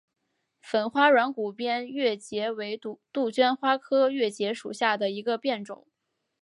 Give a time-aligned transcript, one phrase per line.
[0.61, 2.97] 粉花软骨边越桔为杜
[3.31, 5.85] 鹃花科越桔属下的一个变种。